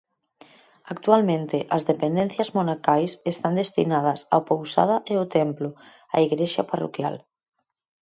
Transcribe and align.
Actualmente 0.93 1.57
as 1.75 1.83
dependencias 1.91 2.49
monacais 2.57 3.11
están 3.33 3.53
destinadas 3.61 4.19
a 4.35 4.37
pousada 4.49 4.95
e 5.11 5.13
o 5.23 5.25
templo, 5.37 5.69
a 6.15 6.17
igrexa 6.27 6.63
parroquial. 6.71 7.15